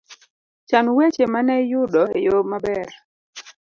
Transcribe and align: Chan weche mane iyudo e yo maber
Chan 0.69 0.85
weche 0.95 1.23
mane 1.33 1.55
iyudo 1.65 2.01
e 2.17 2.19
yo 2.25 2.35
maber 2.49 2.87